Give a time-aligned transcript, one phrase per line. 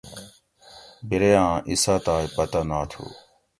[1.07, 3.05] بیرے آں ایساتائ پتہ ناتھو